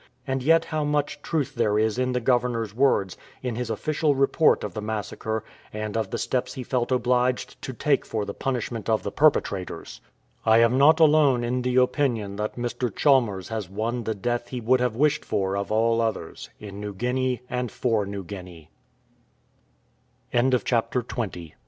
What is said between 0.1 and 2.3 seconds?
And yet how much truth there is in the